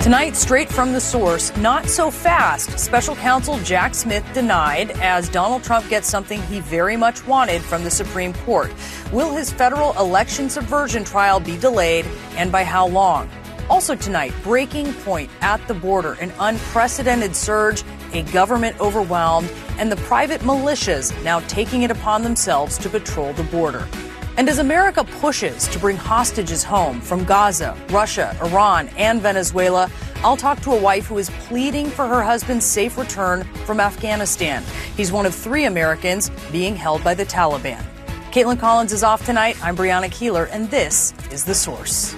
[0.00, 2.78] Tonight, straight from the source, not so fast.
[2.78, 7.82] Special counsel Jack Smith denied as Donald Trump gets something he very much wanted from
[7.82, 8.72] the Supreme Court.
[9.12, 12.06] Will his federal election subversion trial be delayed
[12.36, 13.28] and by how long?
[13.68, 19.96] Also tonight, breaking point at the border, an unprecedented surge, a government overwhelmed, and the
[19.96, 23.86] private militias now taking it upon themselves to patrol the border.
[24.38, 29.90] And as America pushes to bring hostages home from Gaza, Russia, Iran, and Venezuela,
[30.22, 34.62] I'll talk to a wife who is pleading for her husband's safe return from Afghanistan.
[34.96, 37.84] He's one of three Americans being held by the Taliban.
[38.30, 39.56] Kaitlan Collins is off tonight.
[39.60, 42.14] I'm Brianna Keilar, and this is The Source.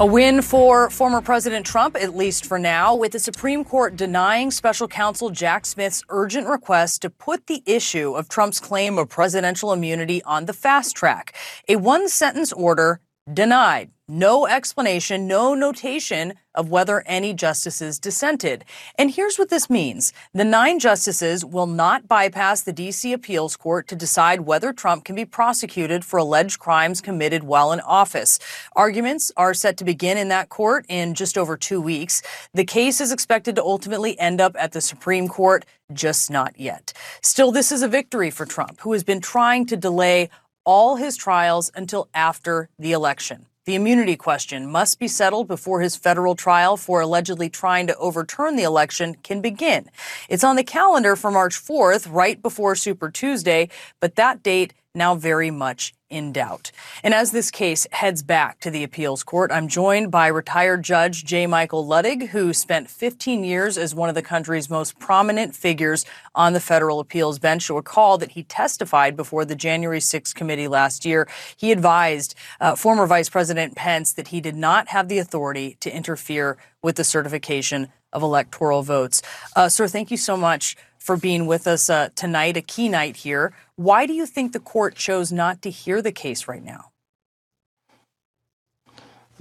[0.00, 4.52] A win for former President Trump, at least for now, with the Supreme Court denying
[4.52, 9.72] special counsel Jack Smith's urgent request to put the issue of Trump's claim of presidential
[9.72, 11.34] immunity on the fast track.
[11.68, 13.00] A one sentence order
[13.34, 13.90] denied.
[14.10, 18.64] No explanation, no notation of whether any justices dissented.
[18.98, 20.14] And here's what this means.
[20.32, 23.12] The nine justices will not bypass the D.C.
[23.12, 27.80] appeals court to decide whether Trump can be prosecuted for alleged crimes committed while in
[27.80, 28.38] office.
[28.74, 32.22] Arguments are set to begin in that court in just over two weeks.
[32.54, 36.94] The case is expected to ultimately end up at the Supreme Court, just not yet.
[37.20, 40.30] Still, this is a victory for Trump, who has been trying to delay
[40.64, 43.44] all his trials until after the election.
[43.68, 48.56] The immunity question must be settled before his federal trial for allegedly trying to overturn
[48.56, 49.90] the election can begin.
[50.30, 53.68] It's on the calendar for March 4th, right before Super Tuesday,
[54.00, 56.70] but that date now very much in doubt.
[57.02, 61.24] And as this case heads back to the appeals court, I'm joined by retired Judge
[61.24, 61.46] J.
[61.46, 66.04] Michael Luttig, who spent 15 years as one of the country's most prominent figures
[66.34, 67.68] on the federal appeals bench.
[67.68, 71.28] You'll recall that he testified before the January 6th committee last year.
[71.56, 75.94] He advised uh, former Vice President Pence that he did not have the authority to
[75.94, 79.22] interfere with the certification of electoral votes.
[79.54, 83.16] Uh, sir, thank you so much for being with us uh, tonight, a key night
[83.16, 83.52] here.
[83.76, 86.90] Why do you think the court chose not to hear the case right now?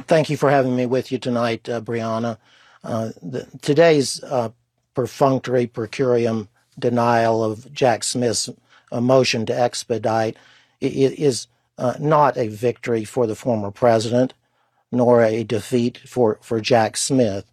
[0.03, 2.38] Thank you for having me with you tonight, uh, Brianna.
[2.83, 4.50] Uh, the, today's uh,
[4.94, 6.47] perfunctory per curiam
[6.79, 8.49] denial of Jack Smith's
[8.91, 10.38] motion to expedite
[10.79, 11.47] is
[11.78, 14.34] uh, not a victory for the former president,
[14.91, 17.45] nor a defeat for, for Jack Smith.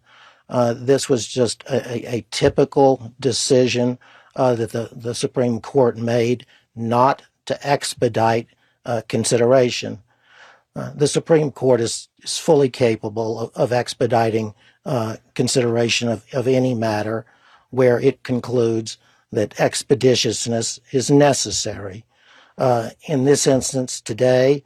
[0.49, 3.97] Uh, this was just a, a typical decision
[4.35, 6.45] uh, that the, the Supreme Court made
[6.75, 8.47] not to expedite
[8.85, 10.01] uh, consideration.
[10.75, 14.53] Uh, the Supreme Court is, is fully capable of, of expediting
[14.85, 17.25] uh, consideration of, of any matter
[17.71, 18.97] where it concludes
[19.31, 22.05] that expeditiousness is necessary.
[23.07, 24.63] in this instance today,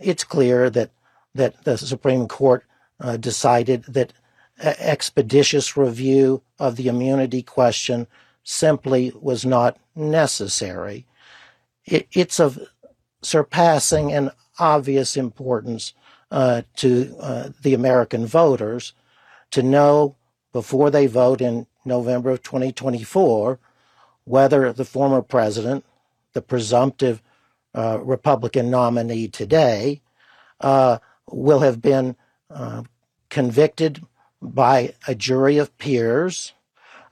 [0.00, 0.90] it's clear that
[1.34, 2.64] that the Supreme Court
[3.20, 4.12] decided that
[4.60, 8.06] expeditious review of the immunity question
[8.42, 11.06] simply was not necessary.
[11.84, 12.58] It, it's of
[13.22, 15.92] surpassing and obvious importance
[16.30, 18.92] uh, to uh, the American voters
[19.50, 20.16] to know
[20.52, 23.58] before they vote in November of 2024
[24.24, 25.84] whether the former president,
[26.34, 27.22] the presumptive
[27.74, 30.02] uh, Republican nominee today,
[30.60, 30.98] uh,
[31.30, 32.14] will have been
[32.50, 32.82] uh,
[33.30, 34.04] convicted
[34.40, 36.52] by a jury of peers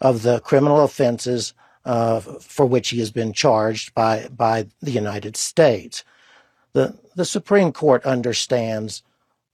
[0.01, 1.55] of the criminal offenses
[1.85, 6.05] uh, for which he has been charged by, by the United States.
[6.73, 9.03] The, the Supreme Court understands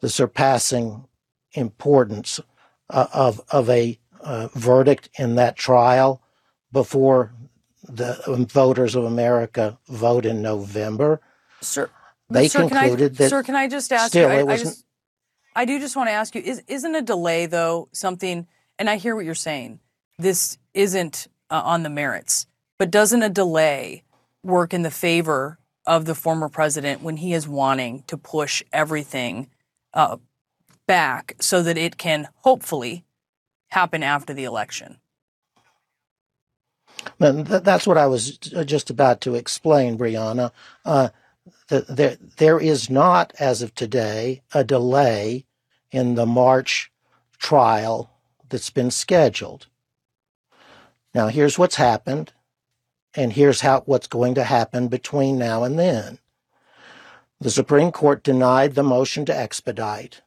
[0.01, 1.05] the surpassing
[1.53, 2.41] importance
[2.91, 6.23] uh, of, of a uh, verdict in that trial
[6.73, 7.33] before
[7.85, 11.21] the voters of America vote in November.
[11.61, 11.91] Sir,
[12.31, 13.31] they sir, concluded I, that.
[13.31, 14.37] Sir, can I just ask still, you?
[14.37, 14.85] I, it was I just,
[15.55, 18.47] I do just want to ask you: is isn't a delay though something?
[18.79, 19.81] And I hear what you're saying.
[20.19, 22.47] This isn't uh, on the merits,
[22.79, 24.05] but doesn't a delay
[24.43, 29.49] work in the favor of the former president when he is wanting to push everything
[29.95, 30.17] uh,
[30.87, 33.05] back so that it can hopefully
[33.69, 34.99] happen after the election?
[37.19, 40.53] That's what I was just about to explain, Brianna.
[40.85, 41.09] Uh,
[41.81, 45.47] there, there is not, as of today, a delay
[45.91, 46.91] in the March
[47.39, 48.11] trial
[48.49, 49.67] that's been scheduled.
[51.15, 52.33] Now, here's what's happened,
[53.15, 56.19] and here's how what's going to happen between now and then.
[57.41, 60.23] The Supreme Court denied the motion to expedite.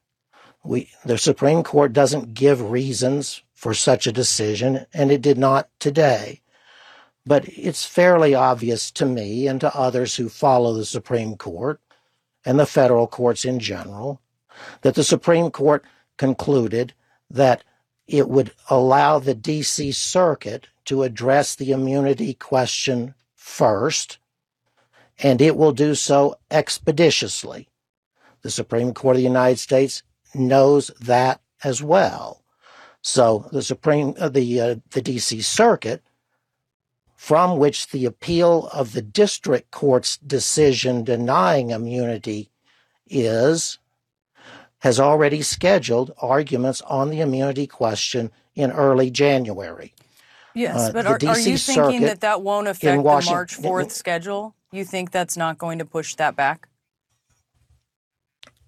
[0.63, 5.69] We, the Supreme Court doesn't give reasons for such a decision, and it did not
[5.80, 6.42] today.
[7.25, 11.81] But it's fairly obvious to me and to others who follow the Supreme Court
[12.45, 14.22] and the federal courts in general
[14.81, 15.83] that the Supreme Court
[16.18, 16.94] concluded
[17.30, 17.63] that
[18.07, 19.92] it would allow the D.C.
[19.92, 24.19] Circuit to address the immunity question first,
[25.19, 27.68] and it will do so expeditiously.
[28.44, 30.04] The Supreme Court of the United States
[30.36, 32.44] knows that as well.
[33.01, 35.42] So the Supreme, uh, the uh, the D.C.
[35.42, 36.04] Circuit
[37.15, 42.51] from which the appeal of the district court's decision denying immunity
[43.07, 43.79] is,
[44.79, 49.94] has already scheduled arguments on the immunity question in early January.
[50.53, 54.56] Yes, uh, but are, are, you thinking that that won't affect the March 4th schedule?
[54.71, 56.69] You think that's not going to push that back?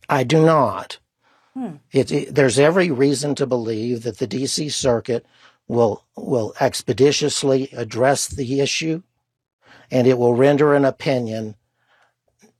[0.09, 0.99] I do not.
[1.53, 1.77] Hmm.
[1.91, 4.69] It, it, there's every reason to believe that the D.C.
[4.69, 5.25] Circuit
[5.67, 9.01] will will expeditiously address the issue
[9.91, 11.55] and it will render an opinion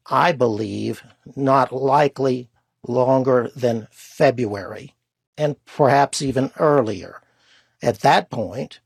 [0.07, 1.03] i believe
[1.35, 2.49] not likely
[2.83, 4.93] longer than february
[5.37, 7.21] and perhaps even earlier.
[7.81, 8.79] At that point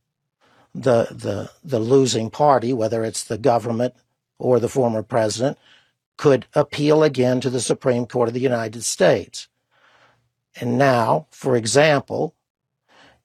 [0.73, 3.94] the the the losing party whether it's the government
[4.39, 5.57] or the former president
[6.18, 9.47] could appeal again to the supreme court of the united states.
[10.59, 12.35] And now for example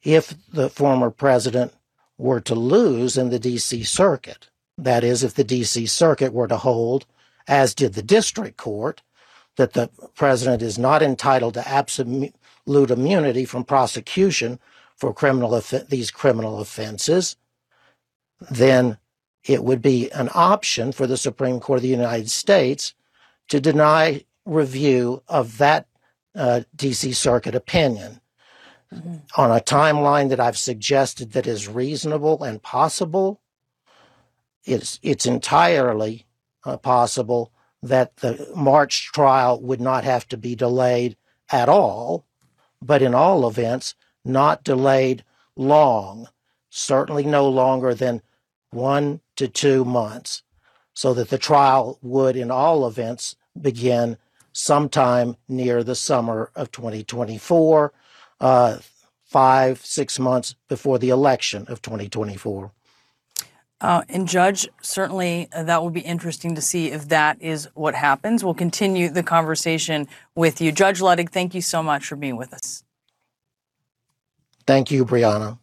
[0.07, 1.75] if the former president
[2.17, 3.83] were to lose in the D.C.
[3.83, 4.49] Circuit.
[4.79, 5.87] That is, if the D.C.
[5.87, 7.07] Circuit were to hold,
[7.49, 9.03] as did the district court,
[9.57, 12.33] that the president is not entitled to absolute
[12.69, 14.61] immunity from prosecution
[14.97, 17.35] for criminal these criminal offenses,
[18.49, 18.99] then
[19.43, 22.95] it would be an option for the Supreme Court of the United States
[23.49, 25.89] to deny review of that
[26.37, 27.13] uh, D.C.
[27.13, 28.21] Circuit opinion
[28.93, 29.17] mm-hmm.
[29.37, 33.41] on a timeline that I've suggested that is reasonable and possible,
[34.65, 36.27] it's, it's entirely
[36.65, 37.53] uh, possible
[37.83, 41.17] that the March trial would not have to be delayed
[41.51, 42.25] at all,
[42.83, 43.95] but in all events,
[44.25, 45.25] not delayed
[45.55, 46.29] long,
[46.69, 48.23] certainly no longer than
[48.71, 50.43] one to two months,
[50.95, 54.17] so that the trial would, in all events, begin
[54.53, 57.93] sometime near the summer of 2024
[58.41, 58.79] uh,
[59.25, 62.73] five, six months before the election of 2024.
[63.79, 67.95] Uh, and Judge, certainly uh, that will be interesting to see if that is what
[67.95, 68.43] happens.
[68.43, 70.73] We'll continue the conversation with you.
[70.73, 72.85] Judge Luttig, thank you so much for being with us.
[74.67, 75.59] Thank you, Brianna.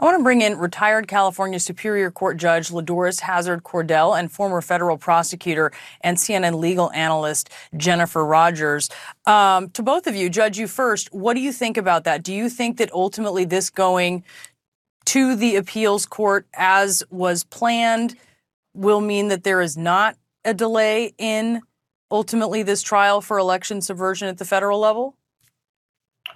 [0.00, 4.60] I want to bring in retired California Superior Court Judge LaDoris Hazard Cordell and former
[4.60, 5.72] federal prosecutor
[6.02, 8.88] and CNN legal analyst Jennifer Rogers.
[9.26, 11.12] Um, to both of you, Judge, you first.
[11.12, 12.22] What do you think about that?
[12.22, 14.22] Do you think that ultimately this going
[15.06, 18.14] to the appeals court as was planned
[18.74, 21.60] will mean that there is not a delay in
[22.08, 25.16] ultimately this trial for election subversion at the federal level?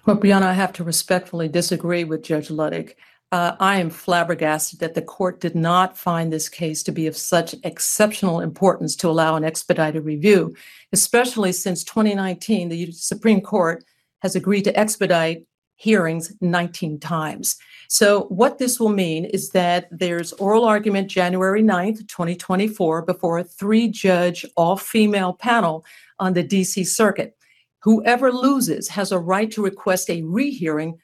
[0.05, 2.95] Well, Brianna, I have to respectfully disagree with Judge Luttig.
[3.33, 7.17] Uh, I am flabbergasted that the court did not find this case to be of
[7.17, 10.55] such exceptional importance to allow an expedited review,
[10.93, 13.85] especially since 2019, the Supreme Court
[14.21, 15.47] has agreed to expedite
[15.77, 17.57] hearings 19 times.
[17.89, 23.45] So, what this will mean is that there's oral argument January 9th, 2024, before a
[23.45, 25.87] three judge, all female panel
[26.19, 27.35] on the DC Circuit.
[27.81, 30.99] Whoever loses has a right to request a rehearing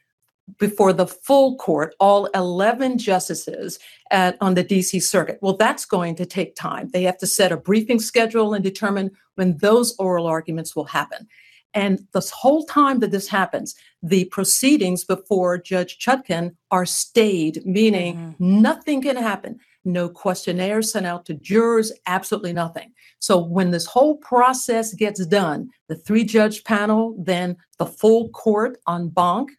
[0.59, 3.79] before the full court, all 11 justices
[4.11, 5.39] at, on the DC circuit.
[5.43, 6.89] Well, that's going to take time.
[6.93, 11.29] They have to set a briefing schedule and determine when those oral arguments will happen.
[11.75, 18.17] And this whole time that this happens, the proceedings before Judge Chutkan are stayed, meaning
[18.17, 18.63] mm-hmm.
[18.63, 19.61] nothing can happen.
[19.85, 22.93] No questionnaires sent out to jurors, absolutely nothing.
[23.21, 28.79] So when this whole process gets done, the three judge panel, then the full court
[28.89, 29.51] en banc,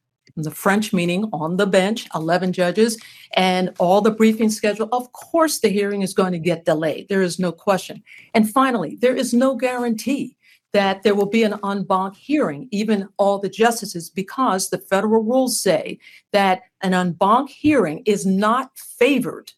[0.43, 2.97] the French meaning on the bench, 11 judges,
[3.33, 4.89] and all the briefing schedule.
[4.91, 7.07] Of course, the hearing is going to get delayed.
[7.09, 8.03] There is no question.
[8.33, 10.35] And finally, there is no guarantee
[10.71, 15.23] that there will be an en banc hearing, even all the justices, because the federal
[15.23, 15.99] rules say
[16.31, 19.51] that an en banc hearing is not favored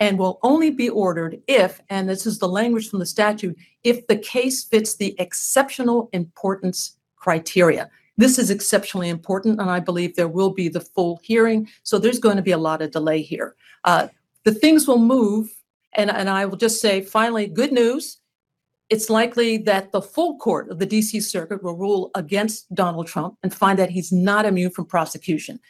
[0.00, 4.06] and will only be ordered if, and this is the language from the statute, if
[4.06, 7.90] the case fits the exceptional importance criteria.
[8.18, 11.68] This is exceptionally important, and I believe there will be the full hearing.
[11.84, 13.54] So there's going to be a lot of delay here.
[13.84, 14.08] Uh,
[14.44, 15.50] the things will move,
[15.94, 18.18] and, and I will just say finally, good news.
[18.90, 23.36] It's likely that the full court of the DC Circuit will rule against Donald Trump
[23.42, 25.60] and find that he's not immune from prosecution.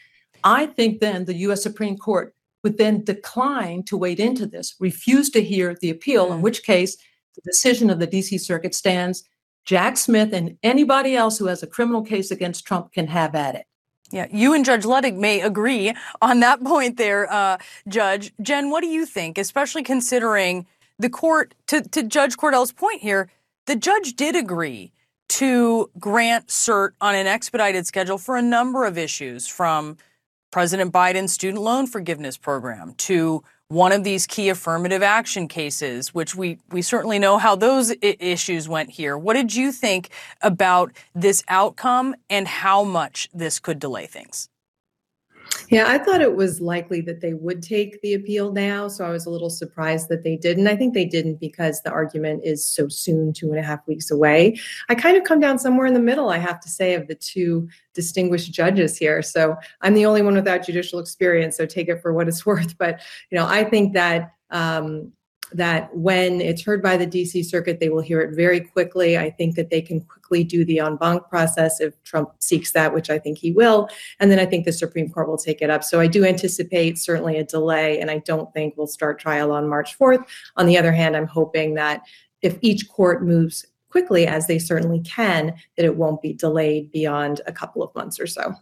[0.43, 5.31] I think then the US Supreme Court would then decline to wade into this, refuse
[5.31, 6.97] to hear the appeal, in which case
[7.35, 9.25] the decision of the DC Circuit stands.
[9.69, 13.55] Jack Smith and anybody else who has a criminal case against Trump can have at
[13.55, 13.67] it.
[14.11, 18.33] Yeah, you and Judge Luttig may agree on that point there, uh, Judge.
[18.41, 20.67] Jen, what do you think, especially considering
[20.99, 23.29] the court, to, to Judge Cordell's point here,
[23.67, 24.91] the judge did agree
[25.29, 29.99] to grant cert on an expedited schedule for a number of issues from
[30.51, 36.35] President Biden's student loan forgiveness program to one of these key affirmative action cases, which
[36.35, 39.17] we, we certainly know how those I- issues went here.
[39.17, 40.09] What did you think
[40.41, 44.49] about this outcome and how much this could delay things?
[45.71, 48.89] Yeah, I thought it was likely that they would take the appeal now.
[48.89, 50.67] So I was a little surprised that they didn't.
[50.67, 54.11] I think they didn't because the argument is so soon, two and a half weeks
[54.11, 54.59] away.
[54.89, 57.15] I kind of come down somewhere in the middle, I have to say, of the
[57.15, 59.21] two distinguished judges here.
[59.21, 61.59] So I'm the only one without judicial experience.
[61.59, 62.79] So take it for what it's worth.
[62.79, 65.13] But, you know, I think that um,
[65.52, 69.17] that when it's heard by the DC Circuit, they will hear it very quickly.
[69.17, 72.93] I think that they can quickly do the en banc process if Trump seeks that,
[72.93, 73.88] which I think he will.
[74.21, 75.83] And then I think the Supreme Court will take it up.
[75.85, 79.69] So I do anticipate certainly a delay, and I don't think we'll start trial on
[79.69, 80.25] March 4th.
[80.57, 82.02] On the other hand, I'm hoping that
[82.43, 87.40] if each court moves quickly, as they certainly can, that it won't be delayed beyond
[87.47, 88.55] a couple of months or so.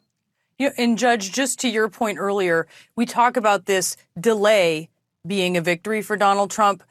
[0.58, 4.88] Yeah, and Judge, just to your point earlier, we talk about this delay
[5.26, 6.82] being a victory for Donald Trump.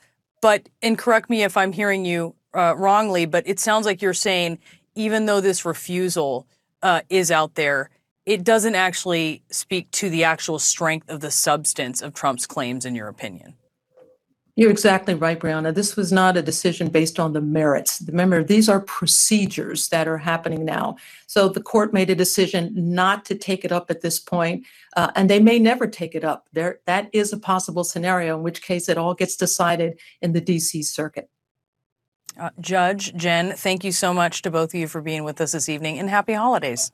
[0.41, 4.13] But, and correct me if I'm hearing you uh, wrongly, but it sounds like you're
[4.13, 4.59] saying
[4.95, 6.47] even though this refusal
[6.81, 7.89] uh, is out there,
[8.25, 12.95] it doesn't actually speak to the actual strength of the substance of Trump's claims, in
[12.95, 13.55] your opinion.
[14.57, 15.73] You're exactly right, Brianna.
[15.73, 18.01] This was not a decision based on the merits.
[18.07, 20.95] Remember, these are procedures that are happening now.
[21.27, 25.11] So the court made a decision not to take it up at this point, uh,
[25.15, 26.47] and they may never take it up.
[26.53, 30.41] There, that is a possible scenario, in which case it all gets decided in the
[30.41, 31.29] DC circuit.
[32.39, 35.51] Uh, Judge, Jen, thank you so much to both of you for being with us
[35.51, 36.93] this evening, and happy holidays.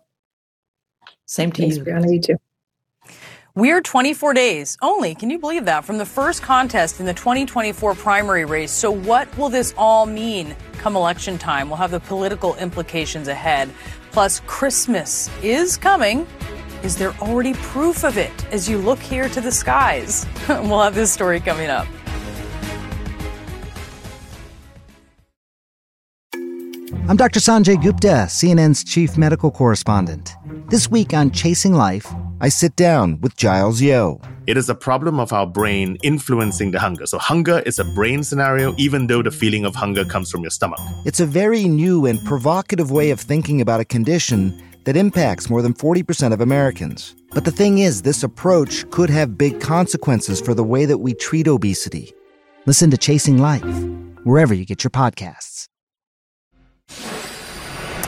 [1.27, 1.83] Same to Thanks, you.
[1.83, 2.11] Brianna.
[2.11, 2.37] You too.
[3.53, 7.95] We're 24 days only, can you believe that, from the first contest in the 2024
[7.95, 8.71] primary race.
[8.71, 11.67] So, what will this all mean come election time?
[11.67, 13.69] We'll have the political implications ahead.
[14.13, 16.25] Plus, Christmas is coming.
[16.81, 20.25] Is there already proof of it as you look here to the skies?
[20.47, 21.87] we'll have this story coming up.
[27.11, 27.41] I'm Dr.
[27.41, 30.33] Sanjay Gupta, CNN's chief medical correspondent.
[30.69, 32.07] This week on Chasing Life,
[32.39, 34.21] I sit down with Giles Yeo.
[34.47, 37.05] It is a problem of our brain influencing the hunger.
[37.05, 40.51] So, hunger is a brain scenario, even though the feeling of hunger comes from your
[40.51, 40.79] stomach.
[41.05, 45.61] It's a very new and provocative way of thinking about a condition that impacts more
[45.61, 47.13] than 40% of Americans.
[47.31, 51.13] But the thing is, this approach could have big consequences for the way that we
[51.13, 52.13] treat obesity.
[52.65, 53.83] Listen to Chasing Life,
[54.23, 55.67] wherever you get your podcasts.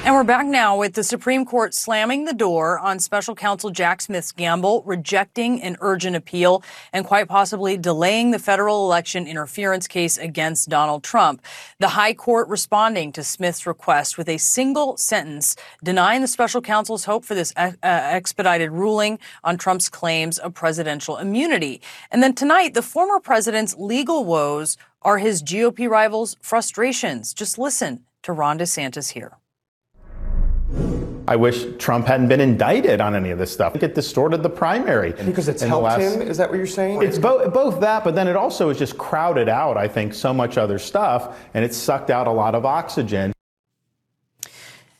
[0.06, 4.02] And we're back now with the Supreme Court slamming the door on special counsel Jack
[4.02, 10.18] Smith's gamble, rejecting an urgent appeal, and quite possibly delaying the federal election interference case
[10.18, 11.42] against Donald Trump.
[11.80, 17.06] The High Court responding to Smith's request with a single sentence denying the special counsel's
[17.06, 21.82] hope for this uh, expedited ruling on Trump's claims of presidential immunity.
[22.12, 27.34] And then tonight, the former president's legal woes are his GOP rivals' frustrations.
[27.34, 29.38] Just listen to Ron DeSantis here.
[31.28, 33.76] I wish Trump hadn't been indicted on any of this stuff.
[33.76, 35.14] It distorted the primary.
[35.14, 36.22] Because it's helped last- him?
[36.22, 37.02] Is that what you're saying?
[37.02, 40.34] It's both, both that, but then it also has just crowded out, I think, so
[40.34, 43.32] much other stuff, and it's sucked out a lot of oxygen.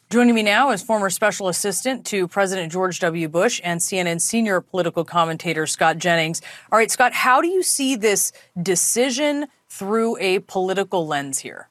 [0.10, 3.28] Joining me now is former special assistant to President George W.
[3.28, 6.40] Bush and CNN senior political commentator Scott Jennings.
[6.72, 11.68] All right, Scott, how do you see this decision through a political lens here?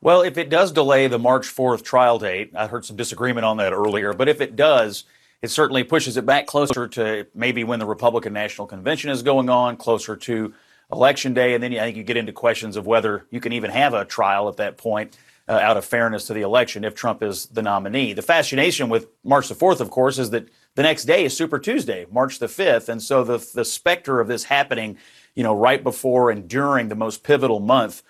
[0.00, 3.56] Well, if it does delay the March 4th trial date, I heard some disagreement on
[3.56, 5.04] that earlier, but if it does,
[5.42, 9.50] it certainly pushes it back closer to maybe when the Republican National Convention is going
[9.50, 10.54] on, closer to
[10.92, 11.54] Election Day.
[11.54, 14.04] And then I think you get into questions of whether you can even have a
[14.04, 15.16] trial at that point
[15.48, 18.12] uh, out of fairness to the election if Trump is the nominee.
[18.12, 21.58] The fascination with March the 4th, of course, is that the next day is Super
[21.58, 22.88] Tuesday, March the 5th.
[22.88, 24.96] And so the, the specter of this happening,
[25.34, 28.02] you know, right before and during the most pivotal month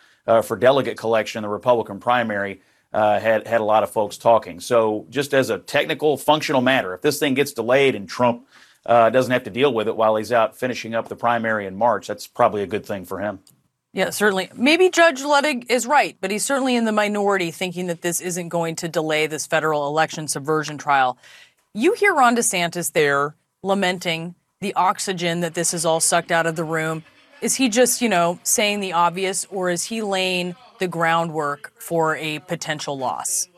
[0.43, 2.61] for delegate collection in the Republican primary
[2.93, 4.61] uh, had had a lot of folks talking.
[4.61, 8.47] So just as a technical, functional matter, if this thing gets delayed and Trump
[8.87, 11.77] uh, doesn't have to deal with it while he's out finishing up the primary in
[11.77, 13.41] March, that's probably a good thing for him.
[13.93, 14.51] Yeah, certainly.
[14.55, 18.49] Maybe Judge Luttig is right, but he's certainly in the minority thinking that this isn't
[18.49, 21.19] going to delay this federal election subversion trial.
[21.75, 26.57] You hear Ron DeSantis there lamenting the oxygen that this is all sucked out of
[26.57, 27.03] the room?
[27.41, 32.17] Is he just, you know, saying the obvious, or is he laying the groundwork for
[32.17, 33.49] a potential loss?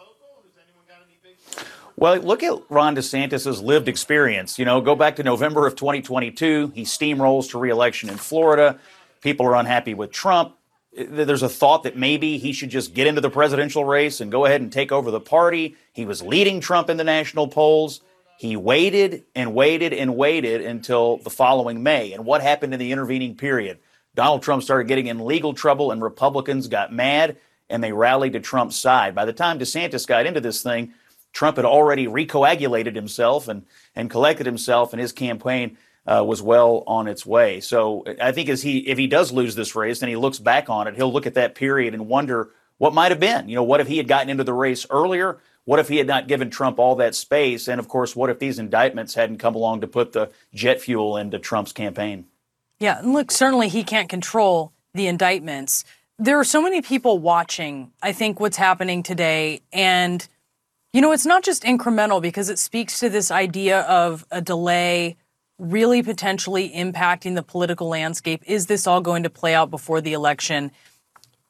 [1.97, 4.59] Well, look at Ron DeSantis' lived experience.
[4.59, 6.73] You know, go back to November of 2022.
[6.75, 8.79] He steamrolls to reelection in Florida.
[9.21, 10.57] People are unhappy with Trump.
[10.97, 14.47] There's a thought that maybe he should just get into the presidential race and go
[14.47, 15.77] ahead and take over the party.
[15.93, 18.01] He was leading Trump in the national polls.
[18.41, 22.15] He waited and waited and waited until the following May.
[22.15, 23.81] And what happened in the intervening period?
[24.15, 27.37] Donald Trump started getting in legal trouble, and Republicans got mad
[27.69, 29.15] and they rallied to Trump's side.
[29.15, 30.95] By the time DeSantis got into this thing,
[31.35, 36.83] Trump had already recoagulated himself and, and collected himself, and his campaign uh, was well
[36.87, 37.61] on its way.
[37.61, 40.71] So I think as he if he does lose this race and he looks back
[40.71, 43.51] on it, he'll look at that period and wonder what might have been.
[43.51, 45.41] You know, what if he had gotten into the race earlier?
[45.65, 47.69] What if he had not given Trump all that space?
[47.69, 51.17] And of course, what if these indictments hadn't come along to put the jet fuel
[51.17, 52.27] into Trump's campaign?
[52.79, 55.85] Yeah, and look, certainly he can't control the indictments.
[56.19, 59.61] There are so many people watching, I think, what's happening today.
[59.73, 60.27] And,
[60.93, 65.17] you know, it's not just incremental because it speaks to this idea of a delay
[65.59, 68.43] really potentially impacting the political landscape.
[68.47, 70.73] Is this all going to play out before the election?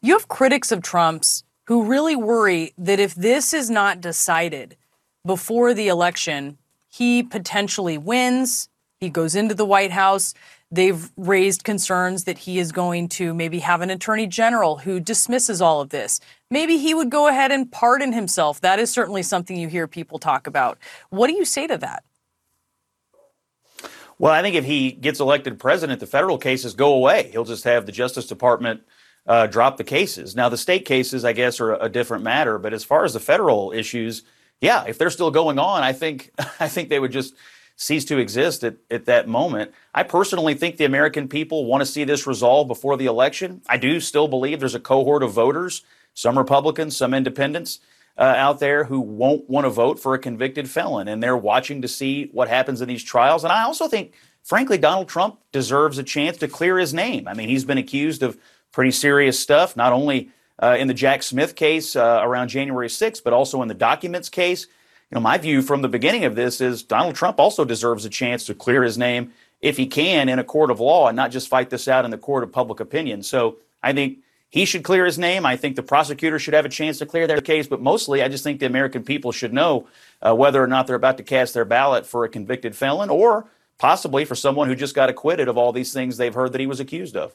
[0.02, 4.77] You have critics of Trump's who really worry that if this is not decided
[5.25, 6.59] before the election,
[6.89, 10.35] he potentially wins, he goes into the White House.
[10.73, 15.62] They've raised concerns that he is going to maybe have an attorney general who dismisses
[15.62, 16.19] all of this.
[16.50, 18.61] Maybe he would go ahead and pardon himself.
[18.61, 20.77] That is certainly something you hear people talk about.
[21.11, 22.03] What do you say to that?
[24.19, 27.29] Well, I think if he gets elected president, the federal cases go away.
[27.31, 28.83] He'll just have the Justice Department
[29.27, 30.35] uh, drop the cases.
[30.35, 32.59] Now, the state cases, I guess, are a different matter.
[32.59, 34.23] But as far as the federal issues,
[34.61, 37.35] yeah, if they're still going on, I think I think they would just
[37.77, 39.73] cease to exist at, at that moment.
[39.95, 43.62] I personally think the American people want to see this resolved before the election.
[43.67, 47.80] I do still believe there's a cohort of voters, some Republicans, some independents,
[48.19, 51.80] uh, out there who won't want to vote for a convicted felon, and they're watching
[51.80, 53.45] to see what happens in these trials.
[53.45, 57.26] And I also think, frankly, Donald Trump deserves a chance to clear his name.
[57.26, 58.37] I mean, he's been accused of
[58.73, 60.30] pretty serious stuff, not only
[60.63, 64.28] uh, in the Jack Smith case uh, around January 6th, but also in the documents
[64.28, 64.67] case.
[65.11, 68.11] You know, my view from the beginning of this is Donald Trump also deserves a
[68.11, 71.30] chance to clear his name if he can in a court of law and not
[71.30, 73.23] just fight this out in the court of public opinion.
[73.23, 74.19] So I think
[74.50, 75.45] he should clear his name.
[75.45, 77.67] I think the prosecutor should have a chance to clear their case.
[77.67, 79.87] But mostly, I just think the American people should know
[80.23, 83.49] uh, whether or not they're about to cast their ballot for a convicted felon or
[83.78, 86.67] possibly for someone who just got acquitted of all these things they've heard that he
[86.67, 87.35] was accused of.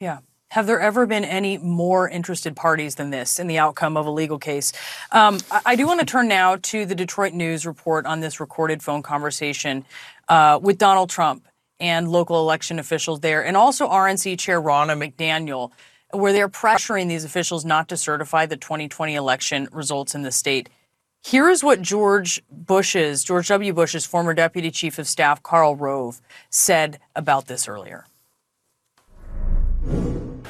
[0.00, 0.18] Yeah.
[0.52, 4.10] Have there ever been any more interested parties than this in the outcome of a
[4.10, 4.74] legal case?
[5.10, 8.38] Um, I, I, do want to turn now to the Detroit News report on this
[8.38, 9.86] recorded phone conversation
[10.28, 11.46] uh, with Donald Trump
[11.80, 15.70] and local election officials there, and also RNC Chair Ronna McDaniel
[16.12, 20.68] where they're pressuring these officials not to certify the 2020 election results in the state.
[21.22, 23.72] Here is what George Bush's, George W.
[23.72, 28.04] Bush's former deputy chief of staff, Karl Rove, said about this earlier.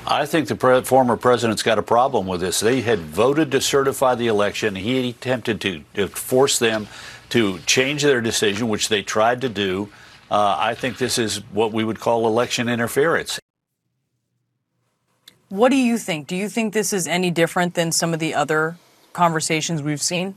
[0.06, 2.60] I think the pre- former president's got a problem with this.
[2.60, 4.74] They had voted to certify the election.
[4.74, 6.88] He attempted to, to force them
[7.30, 9.88] to change their decision, which they tried to do.
[10.30, 13.38] Uh, I think this is what we would call election interference.
[15.48, 16.26] What do you think?
[16.26, 18.76] Do you think this is any different than some of the other
[19.12, 20.34] conversations we've seen?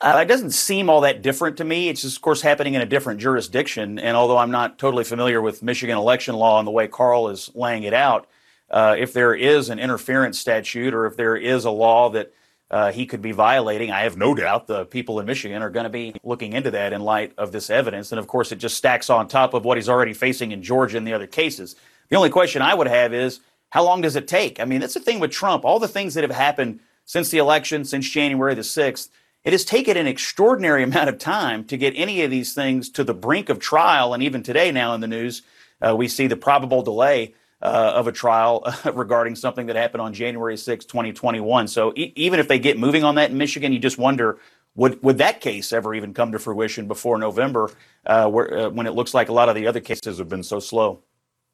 [0.00, 1.88] Uh, it doesn't seem all that different to me.
[1.88, 3.98] It's just, of course, happening in a different jurisdiction.
[3.98, 7.50] And although I'm not totally familiar with Michigan election law and the way Karl is
[7.54, 8.28] laying it out,
[8.70, 12.32] uh, if there is an interference statute or if there is a law that
[12.70, 15.84] uh, he could be violating, I have no doubt the people in Michigan are going
[15.84, 18.12] to be looking into that in light of this evidence.
[18.12, 20.98] And of course, it just stacks on top of what he's already facing in Georgia
[20.98, 21.76] and the other cases.
[22.10, 24.60] The only question I would have is how long does it take?
[24.60, 25.64] I mean, that's the thing with Trump.
[25.64, 29.08] All the things that have happened since the election, since January the 6th,
[29.46, 33.04] it has taken an extraordinary amount of time to get any of these things to
[33.04, 34.12] the brink of trial.
[34.12, 35.42] And even today, now in the news,
[35.80, 40.02] uh, we see the probable delay uh, of a trial uh, regarding something that happened
[40.02, 41.68] on January 6, 2021.
[41.68, 44.38] So e- even if they get moving on that in Michigan, you just wonder
[44.74, 47.70] would would that case ever even come to fruition before November,
[48.04, 50.42] uh, where, uh, when it looks like a lot of the other cases have been
[50.42, 51.00] so slow?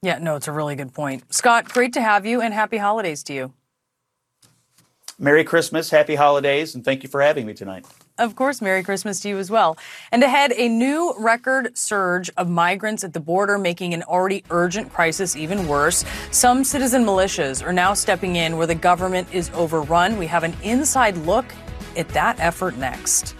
[0.03, 1.33] Yeah, no, it's a really good point.
[1.33, 3.53] Scott, great to have you and happy holidays to you.
[5.19, 7.87] Merry Christmas, happy holidays, and thank you for having me tonight.
[8.19, 9.77] Of course, Merry Christmas to you as well.
[10.11, 14.93] And ahead, a new record surge of migrants at the border, making an already urgent
[14.93, 16.05] crisis even worse.
[16.31, 20.19] Some citizen militias are now stepping in where the government is overrun.
[20.19, 21.47] We have an inside look
[21.97, 23.35] at that effort next.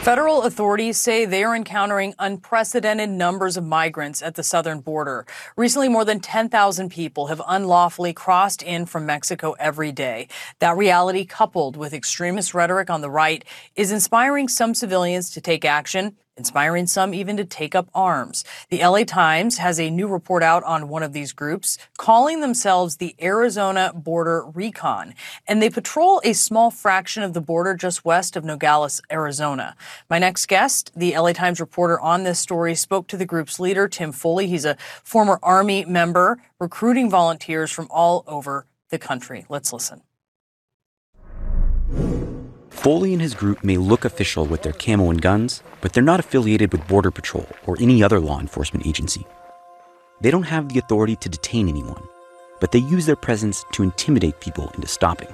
[0.00, 5.26] Federal authorities say they are encountering unprecedented numbers of migrants at the southern border.
[5.56, 10.28] Recently, more than 10,000 people have unlawfully crossed in from Mexico every day.
[10.58, 13.44] That reality, coupled with extremist rhetoric on the right,
[13.76, 18.44] is inspiring some civilians to take action inspiring some even to take up arms.
[18.70, 22.96] The LA Times has a new report out on one of these groups, calling themselves
[22.96, 25.14] the Arizona Border Recon,
[25.46, 29.76] and they patrol a small fraction of the border just west of Nogales, Arizona.
[30.08, 33.86] My next guest, the LA Times reporter on this story, spoke to the group's leader,
[33.86, 34.46] Tim Foley.
[34.46, 39.44] He's a former Army member recruiting volunteers from all over the country.
[39.50, 40.02] Let's listen.
[42.80, 46.18] Foley and his group may look official with their camo and guns, but they're not
[46.18, 49.26] affiliated with Border Patrol or any other law enforcement agency.
[50.22, 52.02] They don't have the authority to detain anyone,
[52.58, 55.28] but they use their presence to intimidate people into stopping.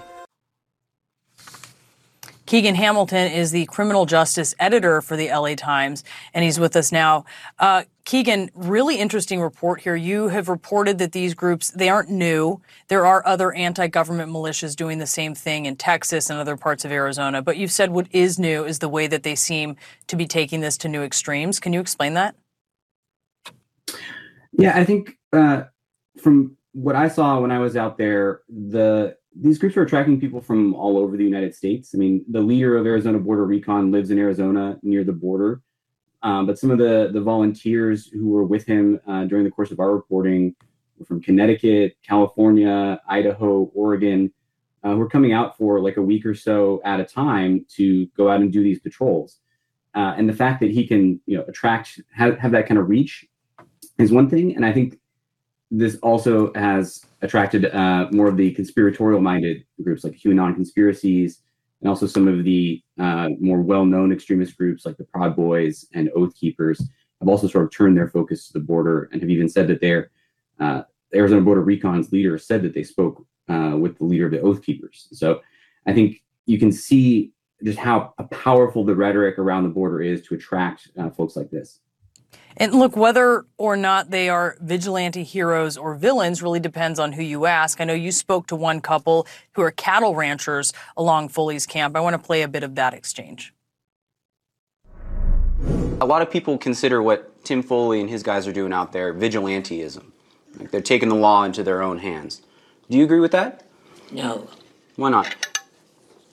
[2.46, 6.92] Keegan Hamilton is the criminal justice editor for the LA Times, and he's with us
[6.92, 7.24] now.
[7.58, 9.96] Uh, Keegan, really interesting report here.
[9.96, 12.60] You have reported that these groups, they aren't new.
[12.86, 16.92] There are other anti-government militias doing the same thing in Texas and other parts of
[16.92, 17.42] Arizona.
[17.42, 20.60] But you've said what is new is the way that they seem to be taking
[20.60, 21.58] this to new extremes.
[21.58, 22.36] Can you explain that?
[24.52, 25.64] Yeah, I think uh,
[26.22, 30.40] from what I saw when I was out there, the these groups are attracting people
[30.40, 31.94] from all over the United States.
[31.94, 35.62] I mean, the leader of Arizona Border Recon lives in Arizona near the border.
[36.22, 39.70] Um, but some of the, the volunteers who were with him uh, during the course
[39.70, 40.56] of our reporting
[40.98, 44.32] were from Connecticut, California, Idaho, Oregon,
[44.82, 48.06] uh, who are coming out for like a week or so at a time to
[48.16, 49.40] go out and do these patrols.
[49.94, 52.88] Uh, and the fact that he can, you know, attract, have, have that kind of
[52.88, 53.26] reach
[53.98, 54.56] is one thing.
[54.56, 54.98] And I think
[55.70, 61.42] this also has attracted uh, more of the conspiratorial minded groups like QAnon conspiracies,
[61.80, 65.86] and also some of the uh, more well known extremist groups like the Proud Boys
[65.92, 66.80] and Oath Keepers
[67.20, 69.80] have also sort of turned their focus to the border and have even said that
[69.80, 70.10] their
[70.60, 70.82] uh,
[71.14, 74.62] Arizona Border Recon's leader said that they spoke uh, with the leader of the Oath
[74.62, 75.08] Keepers.
[75.12, 75.40] So
[75.86, 77.32] I think you can see
[77.64, 81.80] just how powerful the rhetoric around the border is to attract uh, folks like this.
[82.56, 87.22] And look, whether or not they are vigilante heroes or villains really depends on who
[87.22, 87.80] you ask.
[87.80, 91.96] I know you spoke to one couple who are cattle ranchers along Foley's camp.
[91.96, 93.52] I want to play a bit of that exchange.
[96.00, 99.12] A lot of people consider what Tim Foley and his guys are doing out there
[99.12, 100.04] vigilanteism.
[100.58, 102.42] Like they're taking the law into their own hands.
[102.88, 103.64] Do you agree with that?
[104.10, 104.48] No.
[104.96, 105.34] Why not?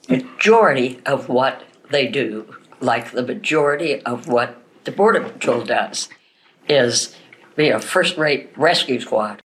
[0.08, 6.08] Majority of what they do, like the majority of what the Border Patrol does
[6.68, 7.14] is
[7.56, 9.40] be a first rate rescue squad.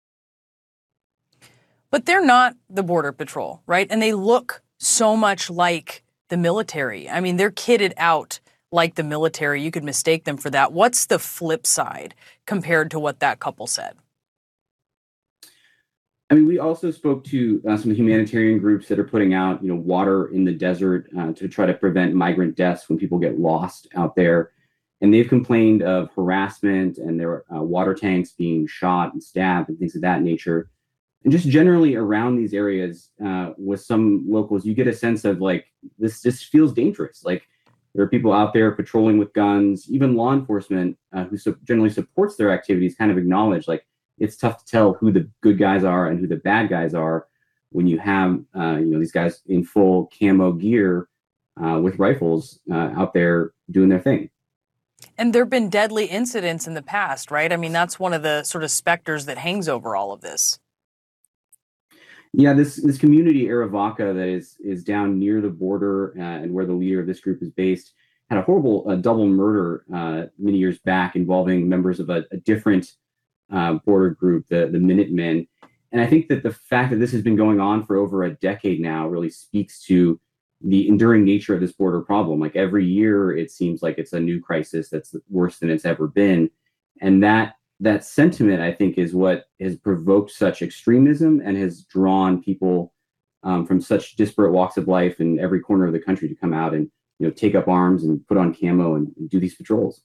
[1.90, 3.86] But they're not the Border Patrol, right?
[3.90, 7.08] And they look so much like the military.
[7.08, 9.62] I mean, they're kitted out like the military.
[9.62, 10.72] You could mistake them for that.
[10.72, 12.14] What's the flip side
[12.46, 13.94] compared to what that couple said?
[16.30, 19.70] I mean, we also spoke to uh, some humanitarian groups that are putting out, you
[19.70, 23.38] know, water in the desert uh, to try to prevent migrant deaths when people get
[23.38, 24.50] lost out there
[25.00, 29.78] and they've complained of harassment and their uh, water tanks being shot and stabbed and
[29.78, 30.70] things of that nature.
[31.24, 35.40] And just generally around these areas, uh, with some locals, you get a sense of
[35.40, 35.66] like
[35.98, 37.24] this just feels dangerous.
[37.24, 37.42] Like
[37.94, 39.90] there are people out there patrolling with guns.
[39.90, 43.84] Even law enforcement, uh, who so generally supports their activities, kind of acknowledge like
[44.18, 47.26] it's tough to tell who the good guys are and who the bad guys are
[47.70, 51.08] when you have uh, you know these guys in full camo gear
[51.62, 54.30] uh, with rifles uh, out there doing their thing.
[55.16, 57.52] And there have been deadly incidents in the past, right?
[57.52, 60.58] I mean, that's one of the sort of specters that hangs over all of this.
[62.32, 66.66] Yeah, this this community Arivaca that is is down near the border uh, and where
[66.66, 67.94] the leader of this group is based
[68.30, 72.36] had a horrible uh, double murder uh, many years back involving members of a, a
[72.36, 72.94] different
[73.52, 75.46] uh, border group, the the Minutemen.
[75.90, 78.34] And I think that the fact that this has been going on for over a
[78.34, 80.20] decade now really speaks to
[80.60, 82.40] the enduring nature of this border problem.
[82.40, 86.08] Like every year, it seems like it's a new crisis that's worse than it's ever
[86.08, 86.50] been,
[87.00, 92.42] and that that sentiment, I think, is what has provoked such extremism and has drawn
[92.42, 92.92] people
[93.44, 96.52] um, from such disparate walks of life in every corner of the country to come
[96.52, 99.54] out and you know take up arms and put on camo and, and do these
[99.54, 100.02] patrols.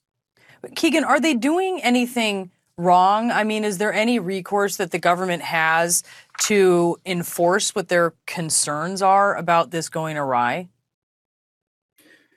[0.76, 3.30] Keegan, are they doing anything wrong?
[3.30, 6.02] I mean, is there any recourse that the government has
[6.42, 10.68] to enforce what their concerns are about this going awry?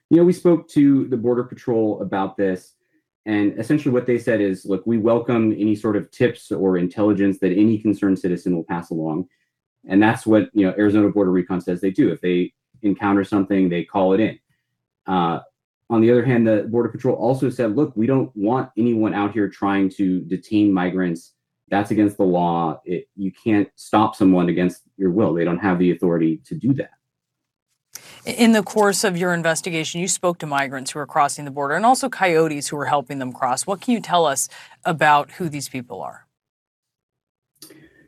[0.09, 2.75] You know, we spoke to the Border Patrol about this,
[3.25, 7.39] and essentially what they said is look, we welcome any sort of tips or intelligence
[7.39, 9.27] that any concerned citizen will pass along.
[9.89, 12.09] And that's what, you know, Arizona Border Recon says they do.
[12.11, 14.39] If they encounter something, they call it in.
[15.05, 15.39] Uh,
[15.89, 19.31] on the other hand, the Border Patrol also said, look, we don't want anyone out
[19.31, 21.33] here trying to detain migrants.
[21.69, 22.81] That's against the law.
[22.85, 25.33] It, you can't stop someone against your will.
[25.33, 26.91] They don't have the authority to do that.
[28.25, 31.75] In the course of your investigation, you spoke to migrants who are crossing the border
[31.75, 33.65] and also coyotes who are helping them cross.
[33.65, 34.49] What can you tell us
[34.83, 36.25] about who these people are?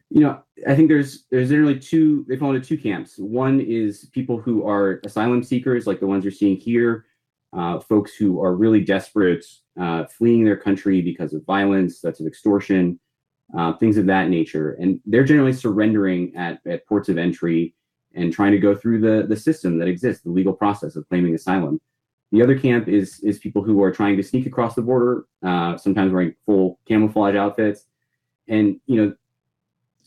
[0.09, 2.25] You know, I think there's there's generally two.
[2.27, 3.17] They fall into two camps.
[3.17, 7.05] One is people who are asylum seekers, like the ones you're seeing here,
[7.53, 9.45] uh, folks who are really desperate,
[9.79, 12.99] uh, fleeing their country because of violence, that's of extortion,
[13.57, 17.73] uh, things of that nature, and they're generally surrendering at, at ports of entry
[18.13, 21.33] and trying to go through the the system that exists, the legal process of claiming
[21.33, 21.79] asylum.
[22.31, 25.77] The other camp is is people who are trying to sneak across the border, uh,
[25.77, 27.85] sometimes wearing full camouflage outfits,
[28.47, 29.15] and you know,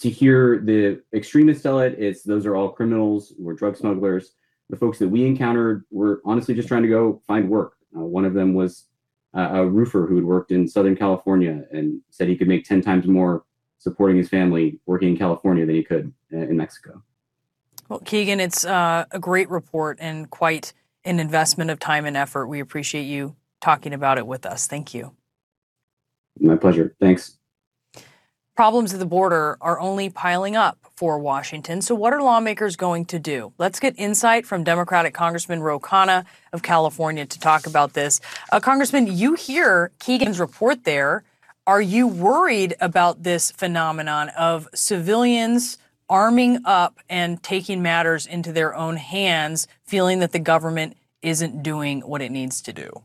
[0.00, 4.32] to hear the extremists tell it, it's those are all criminals or drug smugglers.
[4.72, 7.74] The folks that we encountered were honestly just trying to go find work.
[7.94, 8.86] Uh, one of them was
[9.36, 12.80] uh, a roofer who had worked in Southern California and said he could make ten
[12.80, 13.44] times more
[13.76, 17.02] supporting his family working in California than he could uh, in Mexico.
[17.90, 20.72] Well, Keegan, it's uh, a great report and quite
[21.04, 22.46] an investment of time and effort.
[22.46, 24.66] We appreciate you talking about it with us.
[24.66, 25.14] Thank you.
[26.40, 26.96] My pleasure.
[26.98, 27.36] Thanks.
[28.54, 31.80] Problems at the border are only piling up for Washington.
[31.80, 33.54] So, what are lawmakers going to do?
[33.56, 38.20] Let's get insight from Democratic Congressman Ro Khanna of California to talk about this.
[38.52, 41.24] Uh, Congressman, you hear Keegan's report there.
[41.66, 45.78] Are you worried about this phenomenon of civilians
[46.10, 52.02] arming up and taking matters into their own hands, feeling that the government isn't doing
[52.02, 53.02] what it needs to do?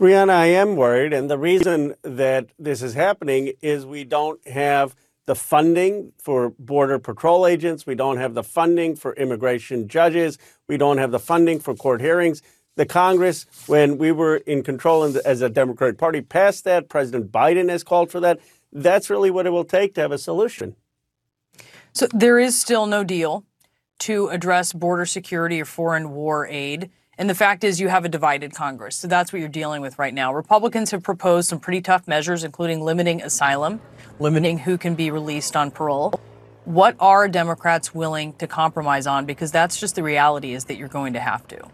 [0.00, 1.12] Brianna, I am worried.
[1.12, 6.98] And the reason that this is happening is we don't have the funding for Border
[6.98, 7.84] Patrol agents.
[7.84, 10.38] We don't have the funding for immigration judges.
[10.66, 12.40] We don't have the funding for court hearings.
[12.76, 16.88] The Congress, when we were in control as a Democratic Party, passed that.
[16.88, 18.40] President Biden has called for that.
[18.72, 20.76] That's really what it will take to have a solution.
[21.92, 23.44] So there is still no deal
[23.98, 26.90] to address border security or foreign war aid.
[27.20, 28.96] And the fact is, you have a divided Congress.
[28.96, 30.32] So that's what you're dealing with right now.
[30.32, 33.82] Republicans have proposed some pretty tough measures, including limiting asylum,
[34.18, 36.18] limiting who can be released on parole.
[36.64, 39.26] What are Democrats willing to compromise on?
[39.26, 41.68] Because that's just the reality is that you're going to have to.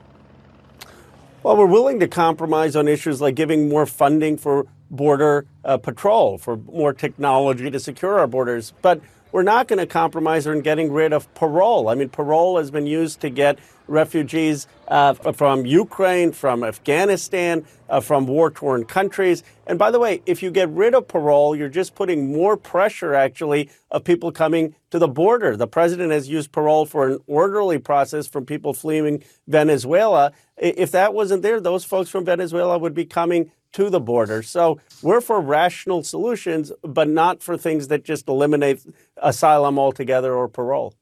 [1.44, 6.38] Well, we're willing to compromise on issues like giving more funding for border uh, patrol,
[6.38, 8.72] for more technology to secure our borders.
[8.82, 9.00] But
[9.32, 11.88] we're not going to compromise on getting rid of parole.
[11.88, 13.58] I mean, parole has been used to get
[13.88, 19.42] refugees uh, from Ukraine, from Afghanistan, uh, from war torn countries.
[19.66, 23.14] And by the way, if you get rid of parole, you're just putting more pressure,
[23.14, 25.56] actually, of people coming to the border.
[25.56, 30.32] The president has used parole for an orderly process from people fleeing Venezuela.
[30.56, 34.42] If that wasn't there, those folks from Venezuela would be coming to the border.
[34.42, 38.80] So we're for rational solutions, but not for things that just eliminate
[39.18, 40.94] asylum altogether or parole.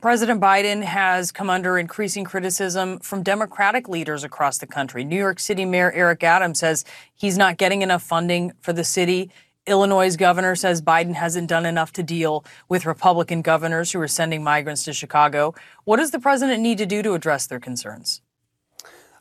[0.00, 5.02] President Biden has come under increasing criticism from Democratic leaders across the country.
[5.02, 6.84] New York City Mayor Eric Adams says
[7.16, 9.32] he's not getting enough funding for the city.
[9.66, 14.44] Illinois' governor says Biden hasn't done enough to deal with Republican governors who are sending
[14.44, 15.52] migrants to Chicago.
[15.82, 18.22] What does the president need to do to address their concerns?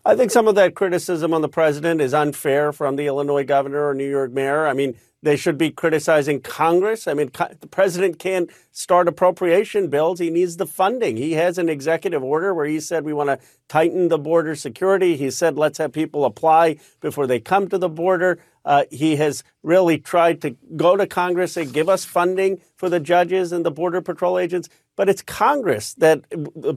[0.08, 3.90] I think some of that criticism on the president is unfair from the Illinois governor
[3.90, 4.66] or New York mayor.
[4.66, 7.10] I mean, they should be criticizing Congress.
[7.10, 10.20] I mean, the president can't start appropriation bills.
[10.20, 11.18] He needs the funding.
[11.18, 15.18] He has an executive order where he said we want to tighten the border security.
[15.18, 18.40] He said let's have people apply before they come to the border.
[18.64, 23.02] Uh, he has really tried to go to Congress and give us funding for the
[23.02, 24.70] judges and the Border Patrol agents.
[24.98, 26.26] But it's Congress that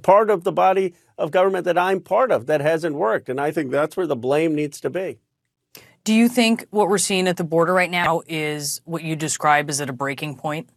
[0.03, 3.29] part of the body of government that I'm part of that hasn't worked.
[3.29, 5.19] And I think that's where the blame needs to be.
[6.05, 9.69] Do you think what we're seeing at the border right now is what you describe
[9.69, 10.71] as at a breaking point?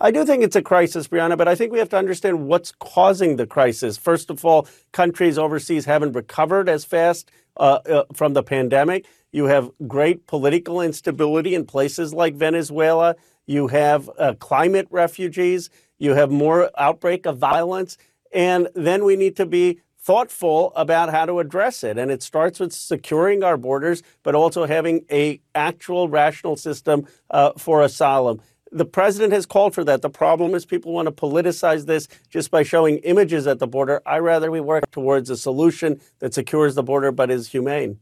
[0.00, 2.72] I do think it's a crisis, Brianna, but I think we have to understand what's
[2.72, 3.96] causing the crisis.
[3.96, 9.06] First of all, countries overseas haven't recovered as fast uh, uh, from the pandemic.
[9.32, 13.16] You have great political instability in places like Venezuela.
[13.46, 15.70] You have uh, climate refugees.
[15.98, 17.96] You have more outbreak of violence.
[18.32, 21.98] And then we need to be thoughtful about how to address it.
[21.98, 27.52] And it starts with securing our borders, but also having a actual rational system uh,
[27.58, 28.40] for asylum.
[28.70, 30.02] The president has called for that.
[30.02, 34.00] The problem is people want to politicize this just by showing images at the border.
[34.06, 37.98] I rather we work towards a solution that secures the border but is humane.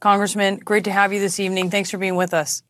[0.00, 1.70] Congressman, great to have you this evening.
[1.70, 2.62] Thanks for being with us.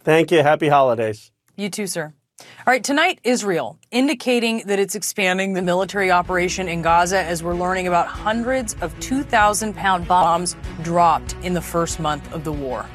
[0.00, 0.42] Thank you.
[0.42, 1.30] Happy holidays.
[1.56, 2.14] You too, sir.
[2.40, 7.54] All right, tonight, Israel indicating that it's expanding the military operation in Gaza as we're
[7.54, 12.86] learning about hundreds of 2,000 pound bombs dropped in the first month of the war.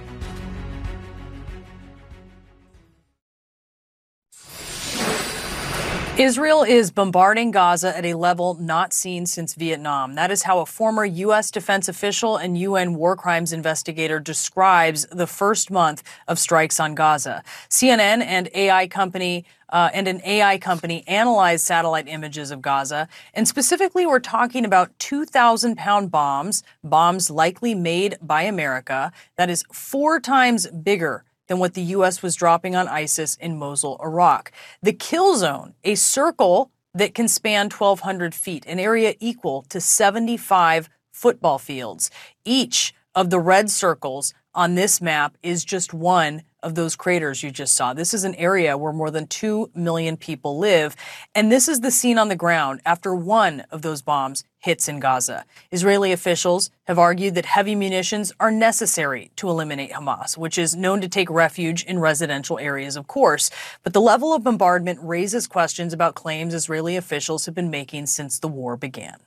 [6.17, 10.13] Israel is bombarding Gaza at a level not seen since Vietnam.
[10.13, 11.49] That is how a former U.S.
[11.49, 17.43] defense official and UN war crimes investigator describes the first month of strikes on Gaza.
[17.67, 23.47] CNN and AI company uh, and an AI company analyzed satellite images of Gaza, and
[23.47, 29.11] specifically, we're talking about 2,000 pound bombs, bombs likely made by America.
[29.35, 32.21] That is four times bigger than what the U.S.
[32.21, 34.51] was dropping on ISIS in Mosul, Iraq.
[34.81, 40.89] The kill zone, a circle that can span 1,200 feet, an area equal to 75
[41.11, 42.11] football fields.
[42.45, 47.51] Each of the red circles on this map is just one of those craters you
[47.51, 47.93] just saw.
[47.93, 50.95] This is an area where more than 2 million people live.
[51.35, 54.99] And this is the scene on the ground after one of those bombs hits in
[54.99, 55.43] Gaza.
[55.71, 61.01] Israeli officials have argued that heavy munitions are necessary to eliminate Hamas, which is known
[61.01, 63.51] to take refuge in residential areas, of course.
[63.83, 68.39] But the level of bombardment raises questions about claims Israeli officials have been making since
[68.39, 69.17] the war began.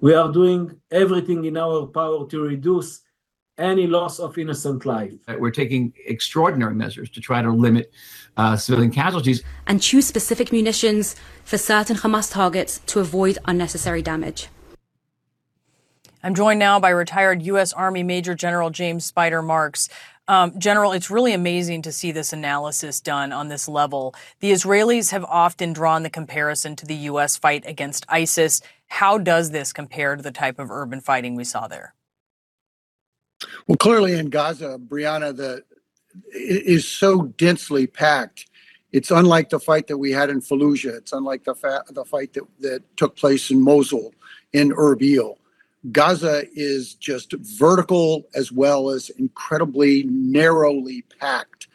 [0.00, 3.00] We are doing everything in our power to reduce
[3.58, 5.12] any loss of innocent life.
[5.38, 7.92] We're taking extraordinary measures to try to limit
[8.36, 9.42] uh, civilian casualties.
[9.66, 14.48] And choose specific munitions for certain Hamas targets to avoid unnecessary damage.
[16.22, 17.72] I'm joined now by retired U.S.
[17.72, 19.88] Army Major General James Spider Marks.
[20.26, 24.14] Um, General, it's really amazing to see this analysis done on this level.
[24.40, 27.36] The Israelis have often drawn the comparison to the U.S.
[27.36, 28.60] fight against ISIS.
[28.88, 31.94] How does this compare to the type of urban fighting we saw there?
[33.66, 35.62] Well, clearly in Gaza, Brianna, the
[36.32, 38.46] is so densely packed.
[38.92, 40.96] It's unlike the fight that we had in Fallujah.
[40.96, 44.14] It's unlike the fa- the fight that, that took place in Mosul,
[44.52, 45.36] in Erbil.
[45.92, 51.68] Gaza is just vertical as well as incredibly narrowly packed.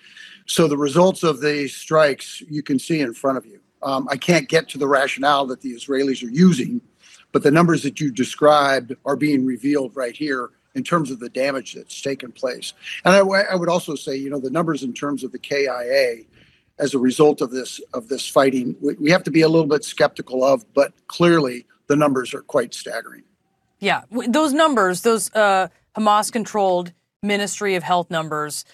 [0.45, 3.60] So the results of the strikes you can see in front of you.
[3.82, 6.82] Um, I can't get to the rationale that the Israelis are using,
[7.32, 11.29] but the numbers that you described are being revealed right here in terms of the
[11.29, 12.73] damage that's taken place.
[13.05, 16.23] And I, I would also say, you know, the numbers in terms of the KIA
[16.79, 19.67] as a result of this of this fighting, we, we have to be a little
[19.67, 23.23] bit skeptical of, but clearly the numbers are quite staggering.
[23.79, 28.65] Yeah, those numbers, those uh, Hamas-controlled Ministry of Health numbers,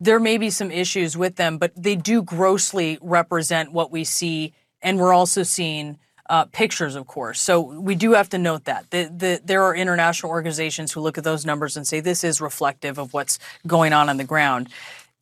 [0.00, 4.52] there may be some issues with them, but they do grossly represent what we see,
[4.82, 5.98] and we're also seeing
[6.28, 7.40] uh, pictures, of course.
[7.40, 8.90] So we do have to note that.
[8.90, 12.40] The, the, there are international organizations who look at those numbers and say this is
[12.40, 14.68] reflective of what's going on on the ground.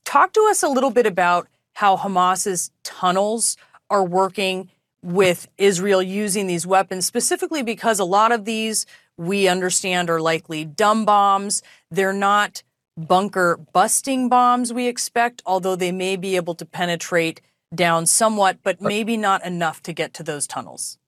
[0.05, 3.57] Talk to us a little bit about how Hamas's tunnels
[3.91, 4.71] are working
[5.03, 10.65] with Israel using these weapons, specifically because a lot of these we understand are likely
[10.65, 11.63] dumb bombs.
[11.91, 12.63] They're not
[12.97, 17.41] bunker busting bombs we expect, although they may be able to penetrate
[17.77, 20.99] down somewhat, but maybe not enough to get to those tunnels.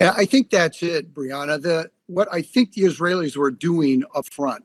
[0.00, 1.60] Yeah, I think that's it, Brianna.
[1.60, 4.64] The what I think the Israelis were doing up front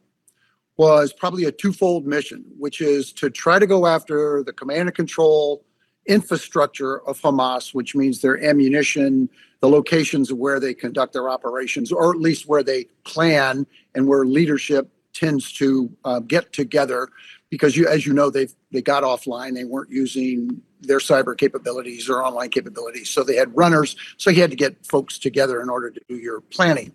[0.77, 4.95] was probably a twofold mission, which is to try to go after the command and
[4.95, 5.63] control
[6.05, 9.29] infrastructure of Hamas, which means their ammunition,
[9.61, 14.25] the locations where they conduct their operations, or at least where they plan and where
[14.25, 17.09] leadership tends to uh, get together
[17.49, 19.53] because you, as you know, they they got offline.
[19.53, 23.95] They weren't using their cyber capabilities or online capabilities, so they had runners.
[24.17, 26.91] So you had to get folks together in order to do your planning.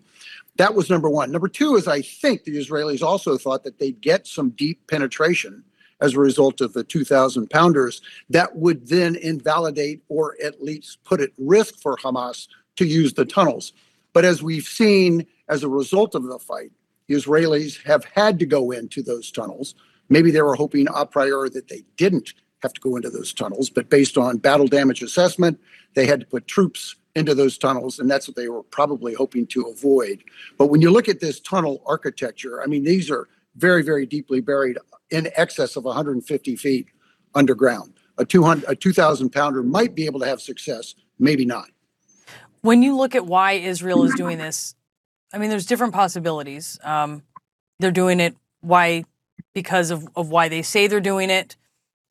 [0.57, 1.31] That was number one.
[1.31, 5.63] Number two is I think the Israelis also thought that they'd get some deep penetration
[6.01, 11.21] as a result of the 2,000 pounders that would then invalidate or at least put
[11.21, 13.71] at risk for Hamas to use the tunnels.
[14.13, 16.71] But as we've seen as a result of the fight,
[17.07, 19.75] the Israelis have had to go into those tunnels.
[20.09, 23.69] Maybe they were hoping a priori that they didn't have to go into those tunnels,
[23.69, 25.59] but based on battle damage assessment,
[25.95, 29.45] they had to put troops into those tunnels, and that's what they were probably hoping
[29.47, 30.23] to avoid.
[30.57, 34.39] But when you look at this tunnel architecture, I mean, these are very, very deeply
[34.39, 34.77] buried
[35.09, 36.87] in excess of 150 feet
[37.35, 37.93] underground.
[38.17, 41.69] A 200, a 2,000 pounder might be able to have success, maybe not.
[42.61, 44.75] When you look at why Israel is doing this,
[45.33, 46.79] I mean, there's different possibilities.
[46.83, 47.23] Um,
[47.79, 49.05] they're doing it why
[49.53, 51.55] because of, of why they say they're doing it?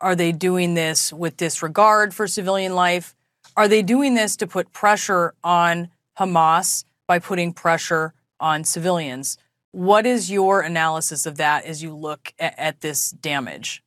[0.00, 3.14] Are they doing this with disregard for civilian life?
[3.56, 9.36] Are they doing this to put pressure on Hamas by putting pressure on civilians?
[9.72, 13.82] What is your analysis of that as you look at, at this damage?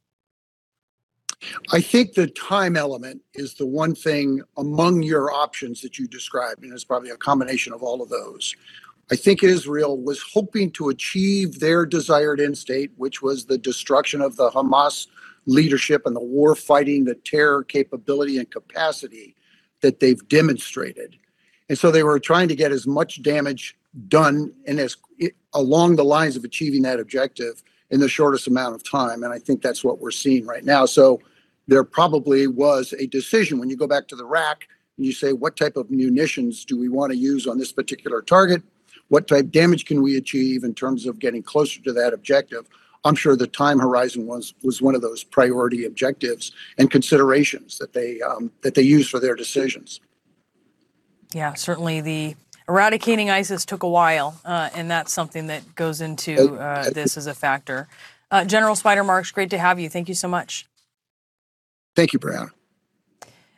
[1.72, 6.64] I think the time element is the one thing among your options that you described,
[6.64, 8.56] and it's probably a combination of all of those.
[9.12, 14.22] I think Israel was hoping to achieve their desired end state, which was the destruction
[14.22, 15.08] of the Hamas
[15.46, 19.36] leadership and the war fighting, the terror capability and capacity
[19.82, 21.18] that they've demonstrated.
[21.70, 23.78] And so they were trying to get as much damage
[24.08, 24.98] done and as
[25.54, 29.24] along the lines of achieving that objective in the shortest amount of time.
[29.24, 30.86] And I think that's what we're seeing right now.
[30.86, 31.22] So
[31.68, 34.68] there probably was a decision when you go back to the rack
[34.98, 38.22] and you say, what type of munitions do we want to use on this particular
[38.22, 38.64] target?
[39.10, 42.68] What type damage can we achieve in terms of getting closer to that objective?
[43.06, 47.94] I'm sure the time horizon was was one of those priority objectives and considerations that
[47.94, 50.00] they um, that they use for their decisions.
[51.34, 52.36] Yeah, certainly the
[52.68, 57.28] eradicating ISIS took a while, uh, and that's something that goes into uh, this as
[57.28, 57.88] a factor.
[58.32, 59.90] Uh, General Spider Marks, great to have you.
[59.90, 60.66] Thank you so much.
[61.96, 62.52] Thank you, Brianna.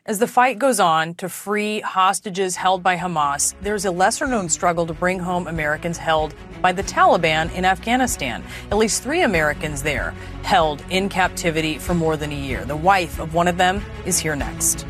[0.08, 4.50] As the fight goes on to free hostages held by Hamas, there's a lesser known
[4.50, 8.44] struggle to bring home Americans held by the Taliban in Afghanistan.
[8.70, 10.12] At least three Americans there
[10.44, 12.66] held in captivity for more than a year.
[12.66, 14.86] The wife of one of them is here next.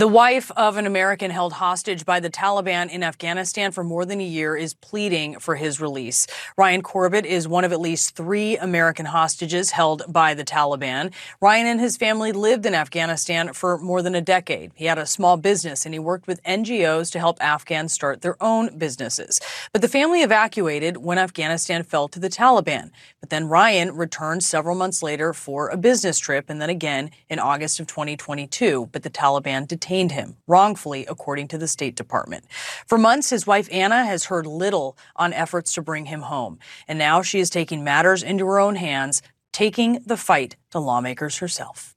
[0.00, 4.18] The wife of an American held hostage by the Taliban in Afghanistan for more than
[4.18, 6.26] a year is pleading for his release.
[6.56, 11.12] Ryan Corbett is one of at least three American hostages held by the Taliban.
[11.42, 14.72] Ryan and his family lived in Afghanistan for more than a decade.
[14.74, 18.42] He had a small business and he worked with NGOs to help Afghans start their
[18.42, 19.38] own businesses.
[19.70, 22.90] But the family evacuated when Afghanistan fell to the Taliban.
[23.20, 27.38] But then Ryan returned several months later for a business trip and then again in
[27.38, 28.88] August of 2022.
[28.92, 32.44] But the Taliban detained detained him wrongfully, according to the State Department.
[32.86, 36.60] For months, his wife Anna has heard little on efforts to bring him home.
[36.86, 39.20] And now she is taking matters into her own hands,
[39.52, 41.96] taking the fight to lawmakers herself.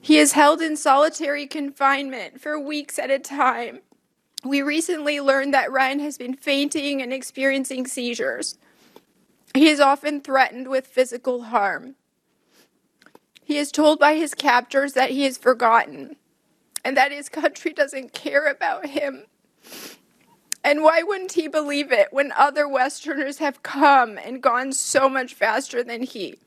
[0.00, 3.80] He is held in solitary confinement for weeks at a time.
[4.42, 8.56] We recently learned that Ryan has been fainting and experiencing seizures.
[9.54, 11.96] He is often threatened with physical harm.
[13.52, 16.16] He is told by his captors that he is forgotten
[16.86, 19.24] and that his country doesn't care about him.
[20.64, 25.34] And why wouldn't he believe it when other Westerners have come and gone so much
[25.34, 26.38] faster than he?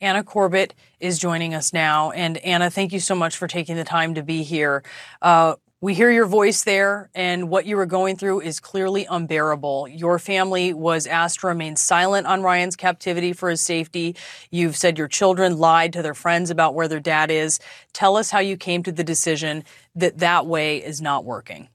[0.00, 2.10] Anna Corbett is joining us now.
[2.10, 4.82] And Anna, thank you so much for taking the time to be here.
[5.22, 5.54] Uh,
[5.86, 9.86] we hear your voice there, and what you were going through is clearly unbearable.
[9.86, 14.16] Your family was asked to remain silent on Ryan's captivity for his safety.
[14.50, 17.60] You've said your children lied to their friends about where their dad is.
[17.92, 19.62] Tell us how you came to the decision
[19.94, 21.68] that that way is not working.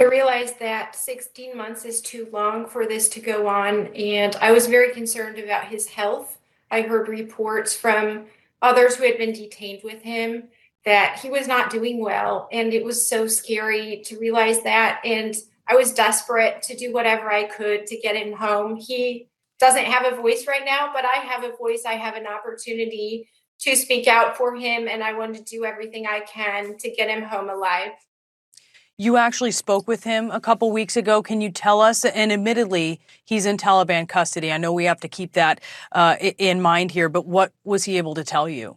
[0.00, 4.52] I realized that 16 months is too long for this to go on, and I
[4.52, 6.38] was very concerned about his health.
[6.70, 8.26] I heard reports from
[8.62, 10.50] others who had been detained with him
[10.84, 12.48] that he was not doing well.
[12.52, 15.00] And it was so scary to realize that.
[15.04, 18.76] And I was desperate to do whatever I could to get him home.
[18.76, 19.28] He
[19.58, 21.82] doesn't have a voice right now, but I have a voice.
[21.86, 23.28] I have an opportunity
[23.60, 24.88] to speak out for him.
[24.88, 27.92] And I want to do everything I can to get him home alive.
[28.96, 31.22] You actually spoke with him a couple weeks ago.
[31.22, 32.04] Can you tell us?
[32.04, 34.52] And admittedly, he's in Taliban custody.
[34.52, 35.60] I know we have to keep that
[35.92, 38.76] uh, in mind here, but what was he able to tell you?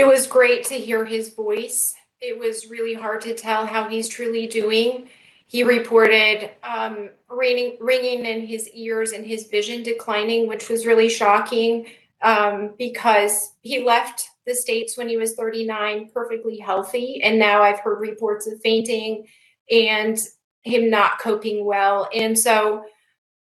[0.00, 1.94] It was great to hear his voice.
[2.22, 5.10] It was really hard to tell how he's truly doing.
[5.46, 11.10] He reported um, ringing, ringing in his ears and his vision declining, which was really
[11.10, 11.84] shocking
[12.22, 17.20] um, because he left the States when he was 39 perfectly healthy.
[17.22, 19.26] And now I've heard reports of fainting
[19.70, 20.18] and
[20.62, 22.08] him not coping well.
[22.14, 22.84] And so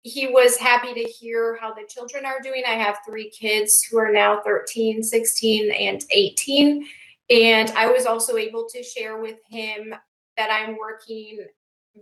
[0.06, 2.62] he was happy to hear how the children are doing.
[2.64, 6.86] I have three kids who are now 13, 16, and 18.
[7.28, 9.92] And I was also able to share with him
[10.36, 11.44] that I'm working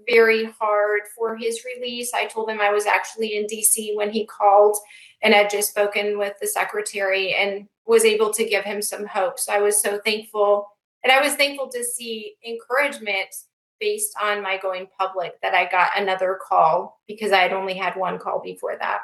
[0.07, 2.13] very hard for his release.
[2.13, 4.77] I told him I was actually in DC when he called
[5.23, 9.39] and had just spoken with the secretary and was able to give him some hope.
[9.39, 10.69] So I was so thankful.
[11.05, 13.35] And I was thankful to see encouragement
[13.85, 17.97] based on my going public that I got another call because I had only had
[17.97, 19.01] one call before that.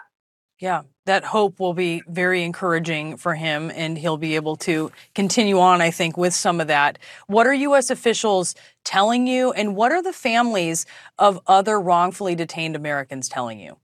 [0.58, 5.58] Yeah, that hope will be very encouraging for him, and he'll be able to continue
[5.58, 6.98] on, I think, with some of that.
[7.26, 7.90] What are U.S.
[7.90, 10.86] officials telling you, and what are the families
[11.18, 13.76] of other wrongfully detained Americans telling you?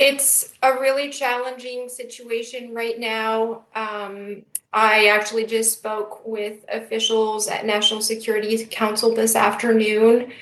[0.00, 3.66] It's a really challenging situation right now.
[3.74, 10.32] Um, I actually just spoke with officials at National Security Council this afternoon.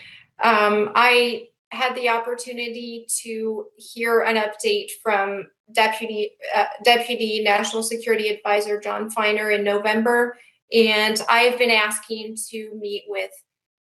[0.41, 8.29] Um, I had the opportunity to hear an update from Deputy uh, Deputy National Security
[8.29, 10.39] Advisor John Finer in November,
[10.73, 13.33] and I've been asking to meet with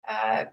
[0.08, 0.44] uh,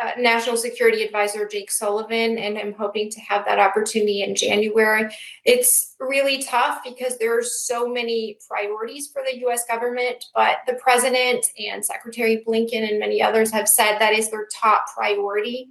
[0.00, 5.14] uh, National Security Advisor Jake Sullivan, and I'm hoping to have that opportunity in January.
[5.44, 10.74] It's really tough because there are so many priorities for the US government, but the
[10.74, 15.68] president and Secretary Blinken and many others have said that is their top priority.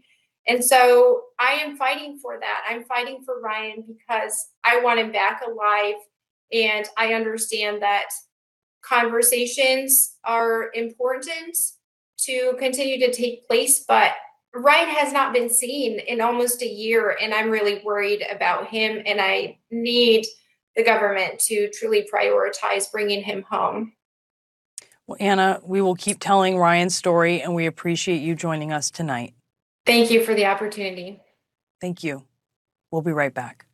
[0.47, 2.63] And so I am fighting for that.
[2.69, 5.95] I'm fighting for Ryan because I want him back alive.
[6.51, 8.05] And I understand that
[8.82, 11.55] conversations are important
[12.26, 14.13] to continue to take place, but
[14.53, 19.01] Ryan has not been seen in almost a year, and I'm really worried about him.
[19.05, 20.26] And I need
[20.76, 23.93] the government to truly prioritize bringing him home.
[25.05, 29.34] Well, Anna, we will keep telling Ryan's story, and we appreciate you joining us tonight.
[29.86, 31.20] Thank you for the opportunity.
[31.82, 32.26] Thank you.
[32.91, 33.65] We'll be right back.